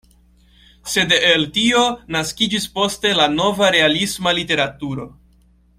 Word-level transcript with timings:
Sed 0.93 1.13
el 1.17 1.43
tio 1.57 1.83
naskiĝis 2.17 2.67
poste 2.79 3.13
la 3.21 3.31
nova 3.35 3.69
realisma 3.77 4.35
literaturo. 4.39 5.07